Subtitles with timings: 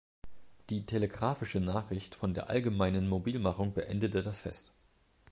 [0.71, 4.71] Die telegraphische Nachricht von der allgemeinen Mobilmachung beendete das Fest.